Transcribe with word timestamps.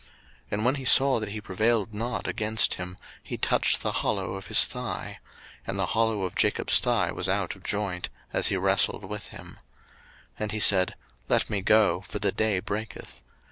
01:032:025 0.01 0.09
And 0.51 0.65
when 0.65 0.73
he 0.75 0.85
saw 0.85 1.19
that 1.19 1.31
he 1.31 1.39
prevailed 1.39 1.93
not 1.93 2.27
against 2.27 2.73
him, 2.73 2.97
he 3.21 3.37
touched 3.37 3.81
the 3.83 3.91
hollow 4.01 4.33
of 4.33 4.47
his 4.47 4.65
thigh; 4.65 5.19
and 5.67 5.77
the 5.77 5.85
hollow 5.93 6.23
of 6.23 6.33
Jacob's 6.33 6.79
thigh 6.79 7.11
was 7.11 7.29
out 7.29 7.55
of 7.55 7.61
joint, 7.61 8.09
as 8.33 8.47
he 8.47 8.57
wrestled 8.57 9.05
with 9.05 9.27
him. 9.27 9.59
01:032:026 10.39 10.39
And 10.39 10.51
he 10.53 10.59
said, 10.59 10.95
Let 11.29 11.49
me 11.51 11.61
go, 11.61 12.01
for 12.07 12.17
the 12.17 12.31
day 12.31 12.57
breaketh. 12.59 13.21